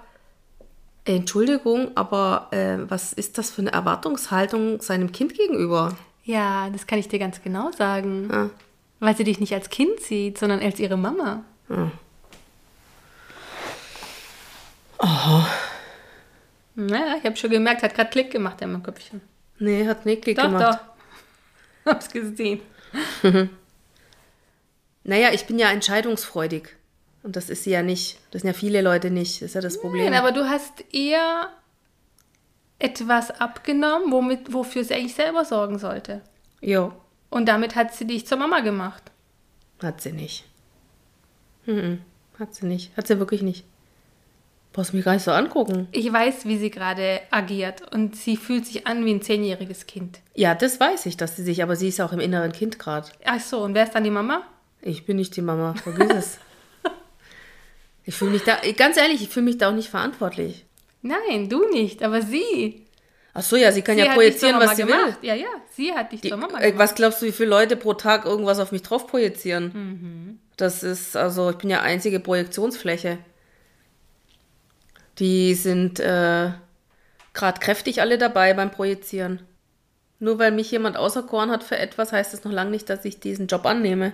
[1.06, 5.96] Entschuldigung, aber äh, was ist das für eine Erwartungshaltung seinem Kind gegenüber?
[6.28, 8.30] Ja, das kann ich dir ganz genau sagen.
[8.30, 8.50] Ja.
[9.00, 11.46] Weil sie dich nicht als Kind sieht, sondern als ihre Mama.
[11.70, 11.92] Ja.
[14.98, 15.48] Aha.
[16.76, 19.22] Naja, ich habe schon gemerkt, hat gerade Klick gemacht in meinem Köpfchen.
[19.58, 20.80] Nee, hat nicht Klick doch, gemacht.
[21.86, 22.60] Doch, Hab's gesehen.
[25.06, 26.76] naja, ich bin ja entscheidungsfreudig.
[27.24, 28.20] Und das ist sie ja nicht.
[28.32, 29.42] Das sind ja viele Leute nicht.
[29.42, 30.04] Das ist ja das Problem.
[30.04, 31.52] Nein, aber du hast eher
[32.80, 36.22] etwas abgenommen, womit, wofür sie eigentlich selber sorgen sollte.
[36.62, 36.94] Jo.
[37.30, 39.04] Und damit hat sie dich zur Mama gemacht.
[39.82, 40.46] Hat sie nicht.
[41.66, 42.02] Mhm.
[42.40, 42.96] Hat sie nicht.
[42.96, 43.66] Hat sie wirklich nicht.
[44.74, 45.88] Brauchst mich gar nicht so angucken.
[45.92, 50.20] Ich weiß, wie sie gerade agiert und sie fühlt sich an wie ein zehnjähriges Kind.
[50.36, 53.08] Ja, das weiß ich, dass sie sich, aber sie ist auch im inneren Kind gerade.
[53.26, 54.44] Ach so, und wer ist dann die Mama?
[54.84, 56.40] Ich bin nicht die Mama, vergiss es.
[58.06, 60.66] Ich fühle mich da, ganz ehrlich, ich fühle mich da auch nicht verantwortlich.
[61.02, 62.86] Nein, du nicht, aber sie.
[63.34, 65.22] Ach so, ja, sie kann sie ja projizieren, was sie gemacht.
[65.22, 65.30] will.
[65.30, 66.80] Ja, ja, sie hat dich Die, zur Mama äh, gemacht.
[66.80, 69.72] Was glaubst du, wie viele Leute pro Tag irgendwas auf mich drauf projizieren?
[69.74, 70.40] Mhm.
[70.58, 73.20] Das ist, also, ich bin ja einzige Projektionsfläche.
[75.20, 76.52] Die sind äh,
[77.34, 79.42] gerade kräftig alle dabei beim Projizieren.
[80.20, 83.20] Nur weil mich jemand auserkoren hat für etwas, heißt es noch lange nicht, dass ich
[83.20, 84.14] diesen Job annehme.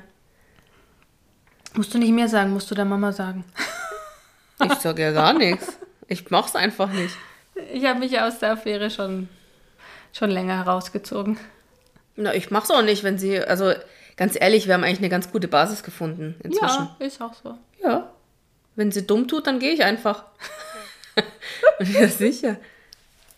[1.75, 3.45] Musst du nicht mehr sagen, musst du der Mama sagen.
[4.63, 5.77] Ich sage ja gar nichts.
[6.13, 7.15] Ich mach's einfach nicht.
[7.73, 9.29] Ich habe mich aus der Affäre schon,
[10.11, 11.39] schon länger herausgezogen.
[12.15, 13.73] Na, ich mach's auch nicht, wenn sie, also
[14.15, 16.89] ganz ehrlich, wir haben eigentlich eine ganz gute Basis gefunden inzwischen.
[16.99, 17.57] Ja, ist auch so.
[17.83, 18.11] Ja.
[18.75, 20.25] Wenn sie dumm tut, dann gehe ich einfach.
[21.79, 22.57] ja, sicher.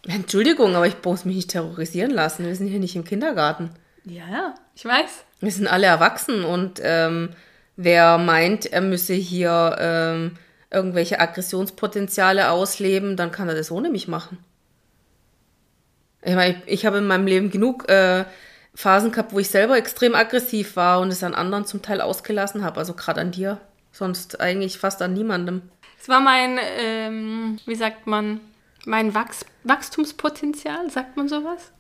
[0.08, 2.46] Entschuldigung, aber ich muss mich nicht terrorisieren lassen.
[2.46, 3.72] Wir sind hier nicht im Kindergarten.
[4.04, 5.24] Ja, ja, ich weiß.
[5.40, 7.30] Wir sind alle erwachsen und ähm,
[7.76, 10.38] wer meint, er müsse hier ähm,
[10.76, 14.38] irgendwelche Aggressionspotenziale ausleben, dann kann er das ohne mich machen.
[16.22, 18.26] Ich meine, ich, ich habe in meinem Leben genug äh,
[18.74, 22.64] Phasen gehabt, wo ich selber extrem aggressiv war und es an anderen zum Teil ausgelassen
[22.64, 22.78] habe.
[22.80, 23.60] Also gerade an dir.
[23.92, 25.62] Sonst eigentlich fast an niemandem.
[26.00, 28.42] Es war mein, ähm, wie sagt man,
[28.86, 31.72] mein Wachs Wachstumspotenzial, sagt man sowas?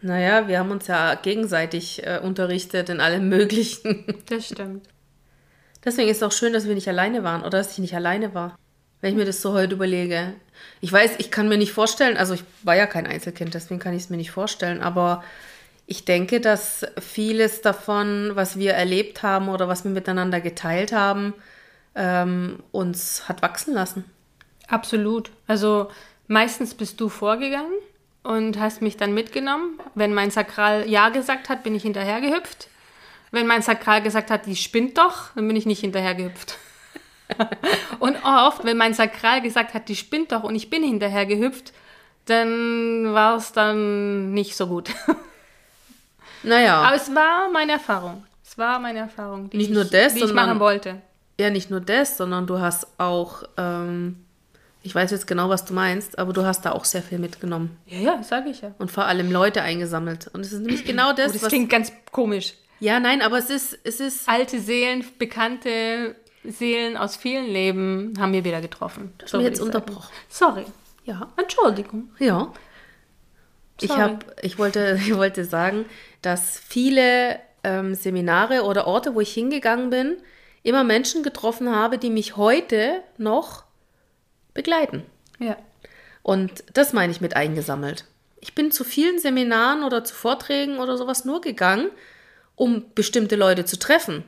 [0.00, 4.06] Naja, wir haben uns ja gegenseitig äh, unterrichtet in allem Möglichen.
[4.28, 4.88] Das stimmt.
[5.88, 8.34] Deswegen ist es auch schön, dass wir nicht alleine waren oder dass ich nicht alleine
[8.34, 8.58] war.
[9.00, 10.34] Wenn ich mir das so heute überlege.
[10.82, 13.94] Ich weiß, ich kann mir nicht vorstellen, also ich war ja kein Einzelkind, deswegen kann
[13.94, 15.24] ich es mir nicht vorstellen, aber
[15.86, 21.32] ich denke, dass vieles davon, was wir erlebt haben oder was wir miteinander geteilt haben,
[21.94, 24.04] ähm, uns hat wachsen lassen.
[24.66, 25.30] Absolut.
[25.46, 25.88] Also
[26.26, 27.72] meistens bist du vorgegangen
[28.24, 29.80] und hast mich dann mitgenommen.
[29.94, 32.68] Wenn mein Sakral Ja gesagt hat, bin ich hinterhergehüpft.
[33.30, 36.56] Wenn mein Sakral gesagt hat, die spinnt doch, dann bin ich nicht hinterhergehüpft.
[37.98, 41.72] und oft, wenn mein Sakral gesagt hat, die spinnt doch und ich bin hinterhergehüpft,
[42.24, 44.90] dann war es dann nicht so gut.
[46.42, 46.82] Naja.
[46.82, 48.24] Aber es war meine Erfahrung.
[48.44, 51.02] Es war meine Erfahrung, die, Nicht ich, nur das, die ich sondern- machen wollte.
[51.40, 54.24] Ja, nicht nur das, sondern du hast auch, ähm,
[54.82, 57.78] ich weiß jetzt genau, was du meinst, aber du hast da auch sehr viel mitgenommen.
[57.86, 58.72] Ja, ja, sage ich ja.
[58.78, 60.28] Und vor allem Leute eingesammelt.
[60.32, 61.48] Und es ist nämlich genau das, Oh, das was.
[61.48, 62.54] klingt ganz komisch.
[62.80, 64.28] Ja, nein, aber es ist, es ist.
[64.28, 69.12] Alte Seelen, bekannte Seelen aus vielen Leben haben wir wieder getroffen.
[69.20, 70.12] hast So jetzt ich unterbrochen.
[70.28, 70.64] Sorry.
[71.04, 71.32] Ja.
[71.36, 72.10] Entschuldigung.
[72.18, 72.52] Ja.
[73.80, 74.00] Ich, Sorry.
[74.00, 75.86] hab, ich, wollte, ich wollte sagen,
[76.22, 80.16] dass viele ähm, Seminare oder Orte, wo ich hingegangen bin,
[80.62, 83.64] immer Menschen getroffen habe, die mich heute noch
[84.54, 85.04] begleiten.
[85.38, 85.56] Ja.
[86.22, 88.04] Und das meine ich mit eingesammelt.
[88.40, 91.90] Ich bin zu vielen Seminaren oder zu Vorträgen oder sowas nur gegangen,
[92.58, 94.24] um bestimmte Leute zu treffen.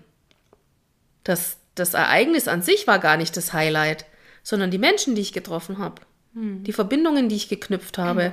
[1.24, 4.06] Das, das Ereignis an sich war gar nicht das Highlight,
[4.42, 6.00] sondern die Menschen, die ich getroffen habe.
[6.32, 8.32] Die Verbindungen, die ich geknüpft habe.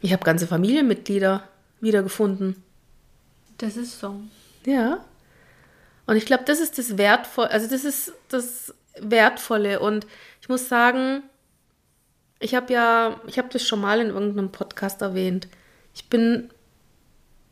[0.00, 1.46] Ich habe ganze Familienmitglieder
[1.82, 2.62] wiedergefunden.
[3.58, 4.22] Das ist so.
[4.64, 5.04] Ja.
[6.06, 9.80] Und ich glaube, das ist das Wertvolle, also das ist das Wertvolle.
[9.80, 10.06] Und
[10.40, 11.22] ich muss sagen,
[12.38, 15.46] ich habe ja, ich habe das schon mal in irgendeinem Podcast erwähnt.
[15.94, 16.48] Ich bin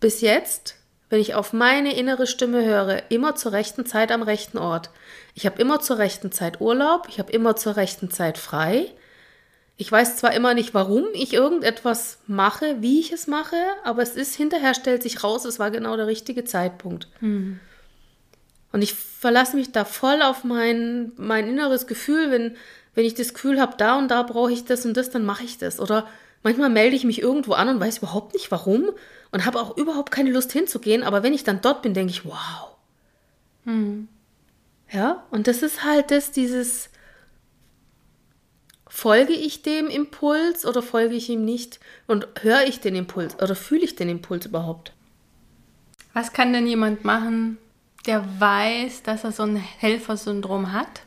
[0.01, 0.78] bis jetzt,
[1.11, 4.91] wenn ich auf meine innere Stimme höre, immer zur rechten Zeit am rechten Ort.
[5.35, 8.93] Ich habe immer zur rechten Zeit Urlaub, ich habe immer zur rechten Zeit frei.
[9.77, 14.17] Ich weiß zwar immer nicht, warum ich irgendetwas mache, wie ich es mache, aber es
[14.17, 17.09] ist hinterher stellt sich raus, es war genau der richtige Zeitpunkt.
[18.73, 22.57] Und ich verlasse mich da voll auf mein, mein inneres Gefühl, wenn,
[22.95, 25.45] wenn ich das Gefühl habe, da und da brauche ich das und das, dann mache
[25.45, 25.81] ich das.
[25.81, 26.07] Oder
[26.43, 28.91] manchmal melde ich mich irgendwo an und weiß überhaupt nicht warum
[29.31, 32.25] und habe auch überhaupt keine Lust hinzugehen, aber wenn ich dann dort bin, denke ich,
[32.25, 32.77] wow.
[34.91, 36.91] Ja, und das ist halt das, dieses,
[38.99, 41.79] folge ich dem Impuls oder folge ich ihm nicht?
[42.09, 44.93] Und höre ich den Impuls oder fühle ich den Impuls überhaupt?
[46.15, 47.59] Was kann denn jemand machen,
[48.07, 51.03] der weiß, dass er so ein Helfersyndrom hat?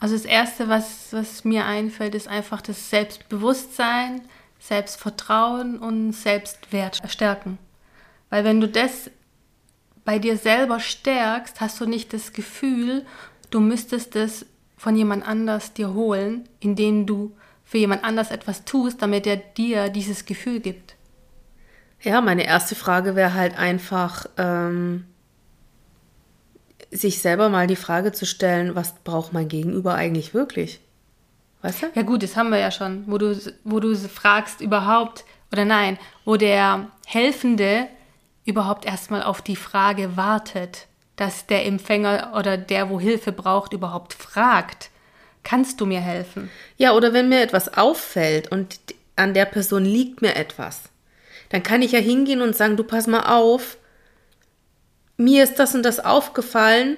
[0.00, 4.22] Also das Erste, was, was mir einfällt, ist einfach das Selbstbewusstsein,
[4.58, 7.58] Selbstvertrauen und Selbstwert stärken.
[8.30, 9.10] Weil wenn du das
[10.04, 13.04] bei dir selber stärkst, hast du nicht das Gefühl,
[13.50, 19.02] du müsstest es von jemand anders dir holen, indem du für jemand anders etwas tust,
[19.02, 20.94] damit er dir dieses Gefühl gibt.
[22.00, 25.04] Ja, meine erste Frage wäre halt einfach, ähm,
[26.90, 30.80] sich selber mal die Frage zu stellen, was braucht mein Gegenüber eigentlich wirklich?
[31.62, 31.86] Weißt du?
[31.94, 35.98] Ja gut, das haben wir ja schon, wo du, wo du fragst überhaupt, oder nein,
[36.24, 37.88] wo der Helfende
[38.44, 44.14] überhaupt erstmal auf die Frage wartet, dass der Empfänger oder der, wo Hilfe braucht, überhaupt
[44.14, 44.90] fragt,
[45.42, 46.50] kannst du mir helfen?
[46.76, 48.78] Ja, oder wenn mir etwas auffällt und
[49.16, 50.84] an der Person liegt mir etwas,
[51.48, 53.78] dann kann ich ja hingehen und sagen, du pass mal auf,
[55.16, 56.96] mir ist das und das aufgefallen,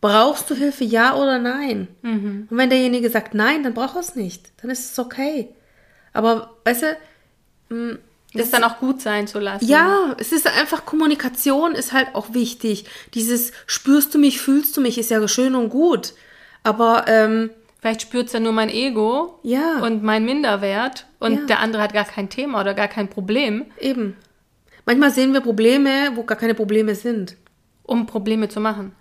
[0.00, 1.88] brauchst du Hilfe, ja oder nein?
[2.02, 5.48] Und wenn derjenige sagt nein, dann braucht er es nicht, dann ist es okay.
[6.12, 6.82] Aber, weißt
[7.70, 7.98] du,
[8.34, 9.66] Das dann auch gut sein zu lassen.
[9.66, 12.84] ja, es ist einfach Kommunikation ist halt auch wichtig.
[13.14, 16.14] Dieses spürst du mich, fühlst du mich ist ja schön und gut.
[16.62, 19.78] Aber ähm, Vielleicht spürt es ja nur mein Ego Ja.
[19.82, 21.46] und mein Minderwert und Ja.
[21.46, 24.16] der andere hat gar kein Thema oder gar kein Problem, eben.
[24.84, 27.36] Manchmal sehen wir Probleme, wo gar keine Probleme sind.
[27.84, 28.96] um Probleme zu machen.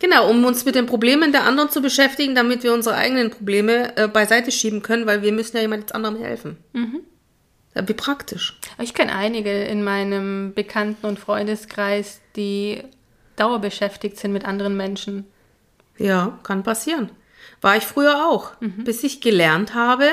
[0.00, 3.96] Genau, um uns mit den Problemen der anderen zu beschäftigen, damit wir unsere eigenen Probleme
[3.96, 6.56] äh, beiseite schieben können, weil wir müssen ja jemand anderem helfen.
[7.74, 8.58] Ja, wie praktisch.
[8.80, 12.82] Ich kenne einige in meinem Bekannten- und Freundeskreis, die
[13.36, 15.24] dauerbeschäftigt sind mit anderen Menschen.
[15.96, 17.10] Ja, kann passieren.
[17.60, 20.08] War ich früher auch, bis ich gelernt habe,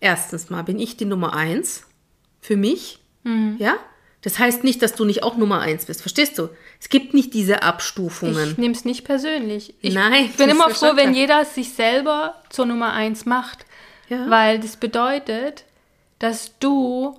[0.00, 1.86] erstens mal bin ich die Nummer eins
[2.40, 2.98] für mich.
[3.58, 3.76] Ja?
[4.20, 6.00] Das heißt nicht, dass du nicht auch Nummer eins bist.
[6.02, 6.48] Verstehst du?
[6.80, 8.50] Es gibt nicht diese Abstufungen.
[8.50, 9.74] Ich nehme es nicht persönlich.
[9.80, 13.64] Ich Nein, bin immer froh, wenn jeder sich selber zur Nummer eins macht.
[14.08, 14.28] Ja.
[14.28, 15.64] Weil das bedeutet,
[16.18, 17.18] dass du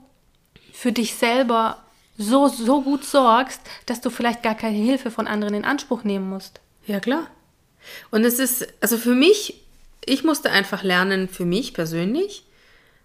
[0.71, 1.83] für dich selber
[2.17, 6.29] so, so gut sorgst, dass du vielleicht gar keine Hilfe von anderen in Anspruch nehmen
[6.29, 6.61] musst.
[6.85, 7.27] Ja, klar.
[8.11, 9.61] Und es ist, also für mich,
[10.05, 12.45] ich musste einfach lernen, für mich persönlich,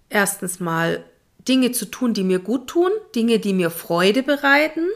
[0.08, 1.04] erstens mal
[1.48, 4.86] Dinge zu tun, die mir gut tun, Dinge, die mir Freude bereiten,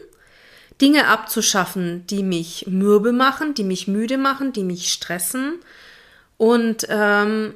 [0.81, 5.59] Dinge abzuschaffen, die mich mürbe machen, die mich müde machen, die mich stressen
[6.37, 7.53] und ähm,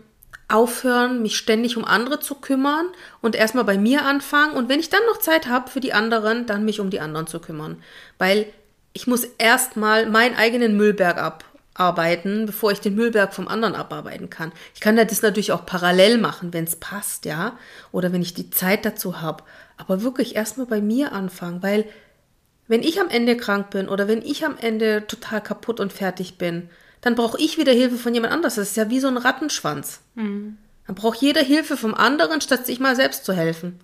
[0.47, 2.85] aufhören, mich ständig um andere zu kümmern
[3.21, 6.45] und erstmal bei mir anfangen und wenn ich dann noch Zeit habe für die anderen,
[6.45, 7.81] dann mich um die anderen zu kümmern.
[8.17, 8.47] Weil
[8.93, 11.43] ich muss erstmal meinen eigenen Müllberg ab,
[11.75, 14.51] abarbeiten, bevor ich den Müllberg vom anderen abarbeiten kann.
[14.73, 17.57] Ich kann das natürlich auch parallel machen, wenn es passt, ja,
[17.91, 19.43] oder wenn ich die Zeit dazu habe.
[19.77, 21.85] Aber wirklich erstmal bei mir anfangen, weil
[22.69, 26.37] wenn ich am Ende krank bin oder wenn ich am Ende total kaputt und fertig
[26.37, 26.69] bin,
[27.01, 28.55] dann brauche ich wieder Hilfe von jemand anders.
[28.55, 30.01] Das ist ja wie so ein Rattenschwanz.
[30.13, 30.57] Mhm.
[30.85, 33.79] Dann braucht jeder Hilfe vom anderen, statt sich mal selbst zu helfen.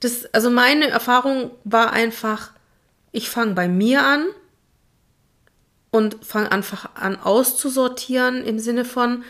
[0.00, 2.50] Das, also meine Erfahrung war einfach,
[3.12, 4.26] ich fange bei mir an
[5.92, 9.22] und fange einfach an auszusortieren im Sinne von,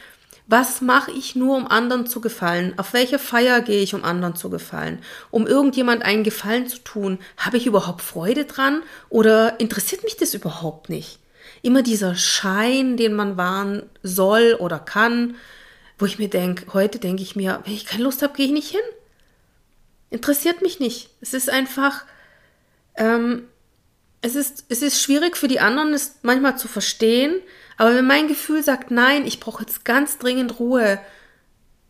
[0.52, 2.74] was mache ich nur, um anderen zu gefallen?
[2.76, 4.98] Auf welche Feier gehe ich, um anderen zu gefallen?
[5.30, 10.34] Um irgendjemand einen Gefallen zu tun, habe ich überhaupt Freude dran oder interessiert mich das
[10.34, 11.18] überhaupt nicht?
[11.62, 15.36] Immer dieser Schein, den man wahren soll oder kann,
[15.98, 18.52] wo ich mir denke, heute denke ich mir, wenn ich keine Lust habe, gehe ich
[18.52, 18.80] nicht hin.
[20.10, 21.08] Interessiert mich nicht.
[21.22, 22.04] Es ist einfach,
[22.96, 23.44] ähm,
[24.20, 27.36] es ist, es ist schwierig für die anderen, es manchmal zu verstehen,
[27.76, 31.00] aber wenn mein Gefühl sagt, nein, ich brauche jetzt ganz dringend Ruhe,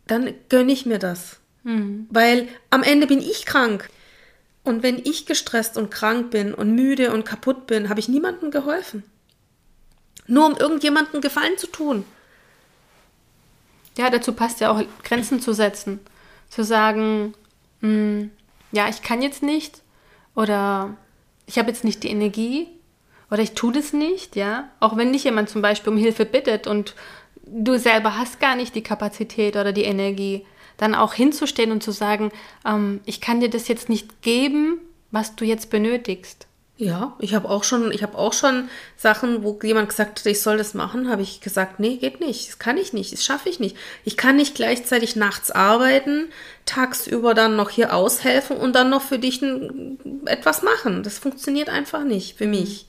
[0.06, 1.38] dann gönne ich mir das.
[1.64, 2.06] Mhm.
[2.10, 3.88] Weil am Ende bin ich krank.
[4.64, 8.50] Und wenn ich gestresst und krank bin und müde und kaputt bin, habe ich niemandem
[8.50, 9.02] geholfen.
[10.26, 12.04] Nur um irgendjemandem Gefallen zu tun.
[13.98, 16.00] Ja, dazu passt ja auch Grenzen zu setzen.
[16.48, 17.34] Zu sagen,
[17.80, 18.30] mh, hm,
[18.70, 19.82] ja, ich kann jetzt nicht
[20.34, 20.96] oder
[21.46, 22.68] ich habe jetzt nicht die Energie
[23.32, 24.68] oder ich tue das nicht, ja.
[24.78, 26.94] Auch wenn dich jemand zum Beispiel um Hilfe bittet und
[27.46, 30.44] du selber hast gar nicht die Kapazität oder die Energie,
[30.76, 32.30] dann auch hinzustehen und zu sagen,
[32.66, 36.46] ähm, ich kann dir das jetzt nicht geben, was du jetzt benötigst.
[36.76, 38.68] Ja, ich habe auch schon, ich habe auch schon
[38.98, 42.48] Sachen, wo jemand gesagt hat, ich soll das machen, habe ich gesagt, nee, geht nicht,
[42.48, 43.76] das kann ich nicht, das schaffe ich nicht.
[44.04, 46.28] Ich kann nicht gleichzeitig nachts arbeiten,
[46.66, 49.40] tagsüber dann noch hier aushelfen und dann noch für dich
[50.26, 51.02] etwas machen.
[51.02, 52.88] Das funktioniert einfach nicht für mich.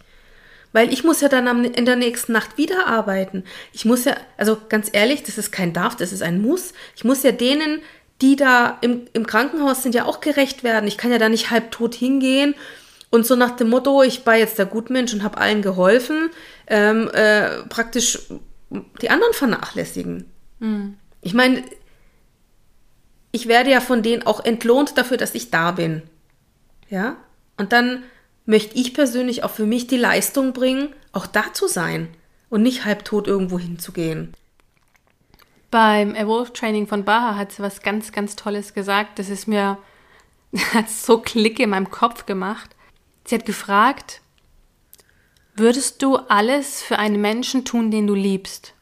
[0.74, 3.46] Weil ich muss ja dann in der nächsten Nacht wieder arbeiten.
[3.72, 6.74] Ich muss ja, also ganz ehrlich, das ist kein Darf, das ist ein Muss.
[6.96, 7.82] Ich muss ja denen,
[8.22, 10.88] die da im, im Krankenhaus sind, ja auch gerecht werden.
[10.88, 12.56] Ich kann ja da nicht halbtot hingehen
[13.14, 16.32] und so nach dem Motto, ich war jetzt der Gutmensch und habe allen geholfen,
[16.66, 18.18] ähm, äh, praktisch
[19.04, 20.32] die anderen vernachlässigen.
[20.58, 20.98] Mhm.
[21.22, 21.64] Ich meine,
[23.32, 26.02] ich werde ja von denen auch entlohnt dafür, dass ich da bin.
[26.90, 27.18] Ja?
[27.56, 28.02] Und dann
[28.46, 32.10] möchte ich persönlich auch für mich die Leistung bringen, auch da zu sein
[32.50, 34.34] und nicht halbtot irgendwo hinzugehen.
[35.72, 39.18] Beim Evolve Training von Baha hat sie was ganz, ganz Tolles gesagt.
[39.18, 39.78] Das ist mir
[40.74, 42.76] hat so Klick in meinem Kopf gemacht.
[43.26, 44.22] Sie hat gefragt,
[45.56, 48.74] würdest du alles für einen Menschen tun, den du liebst?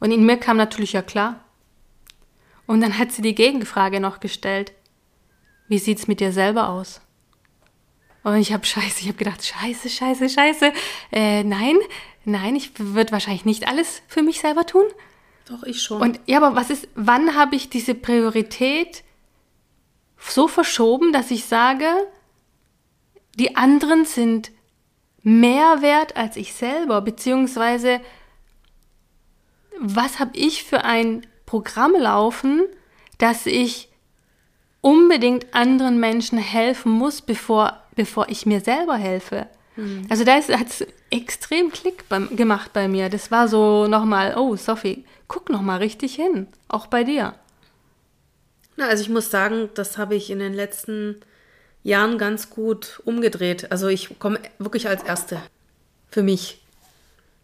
[0.00, 1.40] Und in mir kam natürlich ja klar.
[2.66, 4.72] Und dann hat sie die Gegenfrage noch gestellt.
[5.68, 7.00] Wie sieht's mit dir selber aus?
[8.24, 10.72] Und ich habe scheiße, ich habe gedacht, scheiße, scheiße, scheiße.
[11.12, 11.76] Äh, nein,
[12.24, 14.84] nein, ich würde wahrscheinlich nicht alles für mich selber tun.
[15.48, 16.00] Doch, ich schon.
[16.00, 19.04] Und ja, aber was ist, wann habe ich diese Priorität
[20.18, 21.86] so verschoben, dass ich sage,
[23.34, 24.50] die anderen sind
[25.22, 28.00] mehr wert als ich selber, beziehungsweise
[29.78, 32.62] was habe ich für ein Programm laufen,
[33.18, 33.88] dass ich
[34.80, 39.46] unbedingt anderen Menschen helfen muss, bevor, bevor ich mir selber helfe.
[39.76, 40.06] Mhm.
[40.08, 43.08] Also da hat es extrem Klick beim, gemacht bei mir.
[43.08, 47.34] Das war so nochmal, oh Sophie, guck nochmal richtig hin, auch bei dir.
[48.76, 51.20] Na, also ich muss sagen, das habe ich in den letzten
[51.82, 53.70] Jahren ganz gut umgedreht.
[53.70, 55.40] Also ich komme wirklich als Erste
[56.08, 56.60] für mich.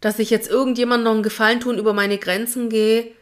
[0.00, 3.12] Dass ich jetzt irgendjemandem noch einen Gefallen tun, über meine Grenzen gehe,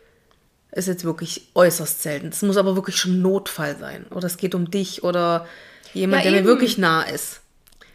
[0.70, 2.28] ist jetzt wirklich äußerst selten.
[2.28, 4.06] Es muss aber wirklich schon Notfall sein.
[4.10, 5.46] Oder es geht um dich oder
[5.94, 7.40] jemand, ja, der mir wirklich nah ist.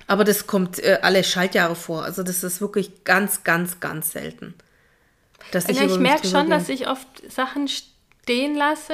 [0.08, 2.04] Aber das kommt äh, alle Schaltjahre vor.
[2.04, 4.54] Also das ist wirklich ganz, ganz, ganz selten.
[5.52, 8.94] Dass ich, ja, ich merke schon, dass ich oft Sachen stehen lasse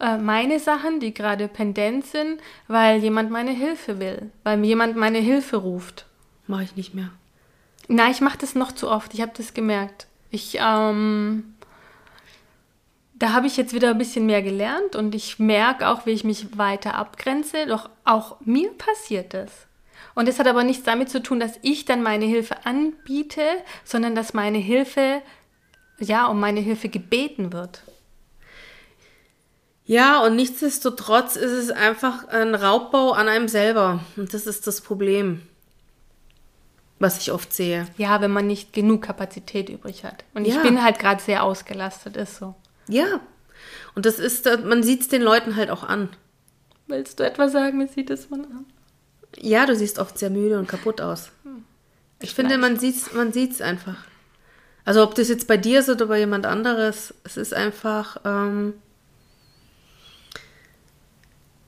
[0.00, 4.96] äh, meine Sachen, die gerade pendent sind, weil jemand meine Hilfe will, weil mir jemand
[4.96, 6.06] meine Hilfe ruft.
[6.46, 7.10] Mache ich nicht mehr.
[7.88, 9.14] Nein, ich mache das noch zu oft.
[9.14, 10.06] Ich habe das gemerkt.
[10.30, 11.53] Ich, ähm,
[13.24, 16.24] da habe ich jetzt wieder ein bisschen mehr gelernt und ich merke auch, wie ich
[16.24, 17.64] mich weiter abgrenze.
[17.66, 19.50] Doch auch mir passiert das.
[20.14, 23.40] Und das hat aber nichts damit zu tun, dass ich dann meine Hilfe anbiete,
[23.82, 25.22] sondern dass meine Hilfe,
[25.98, 27.80] ja, um meine Hilfe gebeten wird.
[29.86, 34.00] Ja, und nichtsdestotrotz ist es einfach ein Raubbau an einem selber.
[34.18, 35.40] Und das ist das Problem,
[36.98, 37.86] was ich oft sehe.
[37.96, 40.24] Ja, wenn man nicht genug Kapazität übrig hat.
[40.34, 40.56] Und ja.
[40.56, 42.54] ich bin halt gerade sehr ausgelastet, ist so.
[42.88, 43.20] Ja.
[43.94, 46.08] Und das ist, man sieht es den Leuten halt auch an.
[46.86, 48.66] Willst du etwas sagen, wie sieht es man an?
[49.38, 51.30] Ja, du siehst oft sehr müde und kaputt aus.
[51.44, 51.64] Hm.
[52.20, 54.04] Ich finde, man sieht es man sieht's einfach.
[54.84, 58.74] Also ob das jetzt bei dir ist oder bei jemand anderes, es ist einfach, ähm,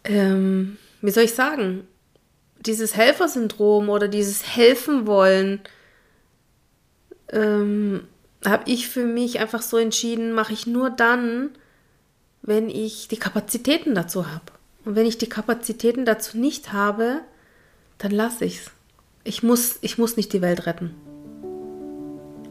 [0.05, 1.87] ähm, wie soll ich sagen,
[2.61, 5.61] dieses Helfersyndrom oder dieses Helfen wollen,
[7.31, 8.07] ähm,
[8.47, 11.51] habe ich für mich einfach so entschieden, mache ich nur dann,
[12.43, 14.45] wenn ich die Kapazitäten dazu habe.
[14.85, 17.21] Und wenn ich die Kapazitäten dazu nicht habe,
[17.99, 18.71] dann lasse ich es.
[19.25, 20.95] Ich muss, ich muss nicht die Welt retten.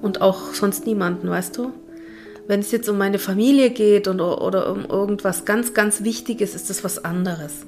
[0.01, 1.71] Und auch sonst niemanden, weißt du?
[2.47, 6.69] Wenn es jetzt um meine Familie geht und, oder um irgendwas ganz, ganz Wichtiges, ist
[6.69, 7.65] das was anderes.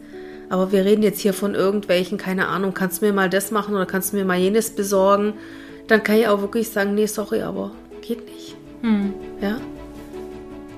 [0.50, 3.74] Aber wir reden jetzt hier von irgendwelchen, keine Ahnung, kannst du mir mal das machen
[3.74, 5.34] oder kannst du mir mal jenes besorgen?
[5.88, 7.72] Dann kann ich auch wirklich sagen, nee, sorry, aber
[8.08, 8.56] geht nicht.
[8.82, 9.14] Hm.
[9.42, 9.58] Ja?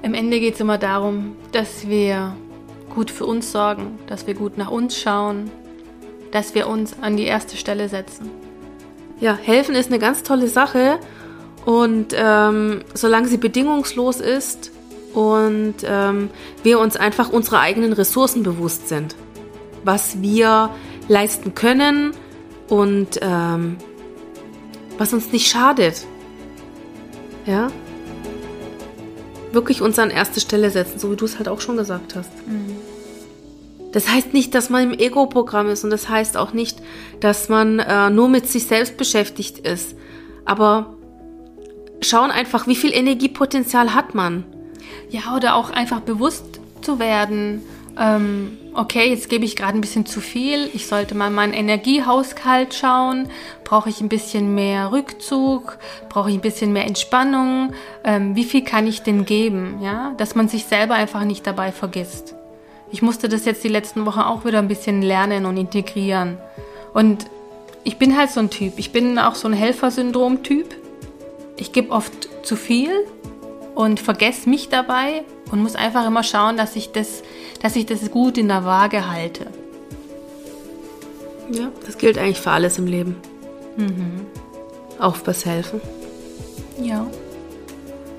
[0.01, 2.35] Im Ende geht es immer darum, dass wir
[2.93, 5.51] gut für uns sorgen, dass wir gut nach uns schauen,
[6.31, 8.29] dass wir uns an die erste Stelle setzen.
[9.19, 10.99] Ja, helfen ist eine ganz tolle Sache
[11.65, 14.71] und ähm, solange sie bedingungslos ist
[15.13, 16.29] und ähm,
[16.63, 19.15] wir uns einfach unserer eigenen Ressourcen bewusst sind,
[19.83, 20.69] was wir
[21.09, 22.11] leisten können
[22.69, 23.77] und ähm,
[24.97, 26.05] was uns nicht schadet.
[27.49, 27.71] Ja?
[29.51, 32.31] Wirklich uns an erste Stelle setzen, so wie du es halt auch schon gesagt hast.
[32.47, 32.75] Mhm.
[33.91, 36.79] Das heißt nicht, dass man im Ego-Programm ist und das heißt auch nicht,
[37.21, 39.95] dass man äh, nur mit sich selbst beschäftigt ist.
[40.45, 40.93] Aber
[42.01, 44.43] schauen einfach, wie viel Energiepotenzial hat man.
[45.09, 47.63] Ja, oder auch einfach bewusst zu werden,
[47.99, 52.73] ähm, okay, jetzt gebe ich gerade ein bisschen zu viel, ich sollte mal meinen Energiehaushalt
[52.73, 53.29] schauen,
[53.63, 55.77] brauche ich ein bisschen mehr Rückzug,
[56.07, 57.73] brauche ich ein bisschen mehr Entspannung,
[58.03, 61.71] ähm, wie viel kann ich denn geben, ja, dass man sich selber einfach nicht dabei
[61.71, 62.35] vergisst.
[62.91, 66.37] Ich musste das jetzt die letzten Wochen auch wieder ein bisschen lernen und integrieren.
[66.93, 67.25] Und
[67.83, 70.75] ich bin halt so ein Typ, ich bin auch so ein Helfersyndrom-Typ.
[71.57, 72.91] Ich gebe oft zu viel
[73.75, 77.23] und vergesse mich dabei und muss einfach immer schauen, dass ich das,
[77.61, 79.47] dass ich das gut in der Waage halte.
[81.51, 83.15] Ja, das gilt eigentlich für alles im Leben.
[83.77, 84.25] Mhm.
[84.99, 85.81] Auch fürs Helfen.
[86.81, 87.07] Ja.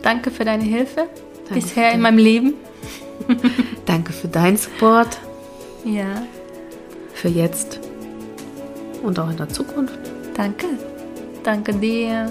[0.03, 1.09] Danke für deine Hilfe
[1.49, 2.55] Danke bisher in meinem Leben.
[3.87, 5.19] Danke für deinen Support.
[5.85, 6.23] Ja.
[7.15, 7.81] Für jetzt
[9.03, 9.99] und auch in der Zukunft.
[10.35, 10.67] Danke.
[11.43, 12.31] Danke dir.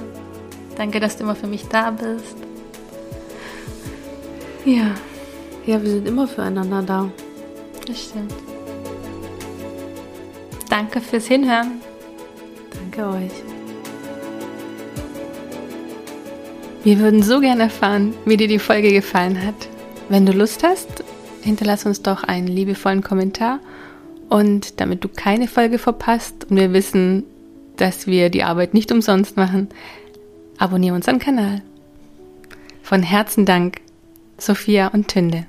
[0.75, 2.35] Danke, dass du immer für mich da bist.
[4.65, 4.95] Ja.
[5.65, 7.11] Ja, wir sind immer füreinander da.
[7.87, 8.33] Das stimmt.
[10.69, 11.81] Danke fürs Hinhören.
[12.73, 13.31] Danke euch.
[16.83, 19.55] Wir würden so gerne erfahren, wie dir die Folge gefallen hat.
[20.07, 21.03] Wenn du Lust hast,
[21.41, 23.59] hinterlass uns doch einen liebevollen Kommentar.
[24.29, 27.23] Und damit du keine Folge verpasst und wir wissen,
[27.77, 29.69] dass wir die Arbeit nicht umsonst machen,
[30.57, 31.61] abonniere unseren Kanal.
[32.83, 33.81] Von Herzen Dank
[34.39, 35.45] Sophia und Tünde.